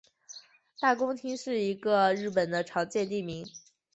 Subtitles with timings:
[0.79, 3.45] 大工町是一个日本的常见地名。